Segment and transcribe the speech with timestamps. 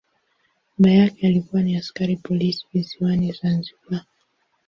[0.77, 4.05] Baba yake alikuwa ni askari polisi visiwani Zanzibar.